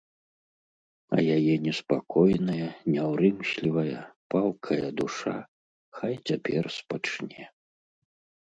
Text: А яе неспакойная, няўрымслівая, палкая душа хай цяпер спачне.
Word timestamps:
А 1.17 1.19
яе 1.35 1.53
неспакойная, 1.65 2.69
няўрымслівая, 2.93 3.99
палкая 4.35 4.87
душа 5.03 5.37
хай 5.99 6.13
цяпер 6.27 6.63
спачне. 6.79 7.43